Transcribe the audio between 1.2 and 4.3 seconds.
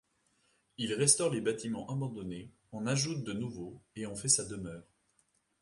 les bâtiments abandonnés, en ajoute de nouveaux et en fait